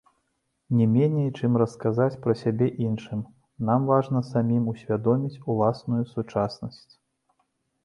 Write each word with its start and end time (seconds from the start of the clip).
Не 0.77 0.85
меней, 0.93 1.27
чым 1.39 1.51
расказаць 1.61 2.19
пра 2.23 2.33
сябе 2.41 2.69
іншым, 2.87 3.21
нам 3.69 3.85
важна 3.91 4.23
самім 4.33 4.63
усвядоміць 4.75 5.41
уласную 5.51 6.03
сучаснасць. 6.17 6.85